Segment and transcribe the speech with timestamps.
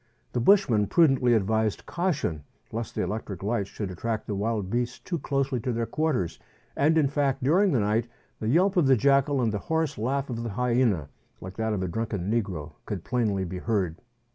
[0.33, 5.19] The bushman prudently advised caution, lest the electric lights should attract the wild beasts too
[5.19, 6.39] closely to their quarters;
[6.75, 8.07] and in fact, during the night,
[8.39, 11.09] the yelp of the jackal and the hoarse laugh of the hyena,
[11.39, 14.01] like that of a drunken negro, could plainly be heard.